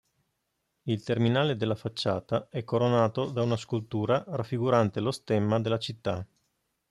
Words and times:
Il 0.85 1.03
terminale 1.03 1.55
della 1.57 1.75
facciata 1.75 2.47
è 2.49 2.63
coronato 2.63 3.29
da 3.29 3.43
una 3.43 3.55
scultura 3.55 4.23
raffigurante 4.29 4.99
lo 4.99 5.11
stemma 5.11 5.59
della 5.59 5.77
città. 5.77 6.25